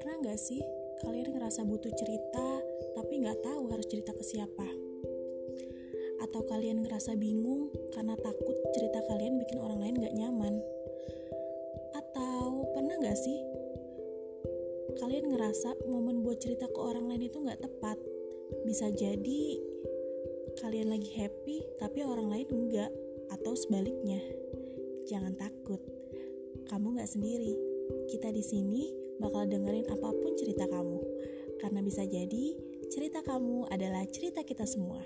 Pernah 0.00 0.16
nggak 0.24 0.40
sih 0.40 0.64
kalian 1.04 1.36
ngerasa 1.36 1.60
butuh 1.68 1.92
cerita 1.92 2.48
tapi 2.96 3.20
nggak 3.20 3.44
tahu 3.44 3.68
harus 3.68 3.84
cerita 3.84 4.16
ke 4.16 4.24
siapa? 4.24 4.64
Atau 6.24 6.48
kalian 6.48 6.80
ngerasa 6.80 7.20
bingung 7.20 7.68
karena 7.92 8.16
takut 8.16 8.56
cerita 8.72 9.04
kalian 9.12 9.36
bikin 9.44 9.60
orang 9.60 9.84
lain 9.84 10.00
nggak 10.00 10.16
nyaman? 10.16 10.56
Atau 11.92 12.64
pernah 12.72 12.96
nggak 12.96 13.18
sih 13.20 13.44
kalian 15.04 15.36
ngerasa 15.36 15.84
momen 15.92 16.24
buat 16.24 16.40
cerita 16.40 16.64
ke 16.64 16.80
orang 16.80 17.04
lain 17.04 17.28
itu 17.28 17.36
nggak 17.36 17.60
tepat? 17.60 18.00
Bisa 18.64 18.88
jadi 18.96 19.60
kalian 20.64 20.96
lagi 20.96 21.12
happy 21.12 21.60
tapi 21.76 22.08
orang 22.08 22.32
lain 22.32 22.48
enggak 22.48 22.88
atau 23.36 23.52
sebaliknya. 23.52 24.24
Jangan 25.12 25.36
takut, 25.36 25.84
kamu 26.72 26.96
nggak 26.96 27.12
sendiri. 27.12 27.69
Kita 28.10 28.32
di 28.32 28.42
sini 28.42 28.88
bakal 29.20 29.46
dengerin 29.46 29.86
apa 29.92 30.08
pun 30.10 30.32
cerita 30.34 30.64
kamu, 30.66 31.00
karena 31.60 31.80
bisa 31.84 32.02
jadi 32.08 32.56
cerita 32.88 33.20
kamu 33.22 33.68
adalah 33.70 34.02
cerita 34.08 34.42
kita 34.42 34.64
semua. 34.64 35.04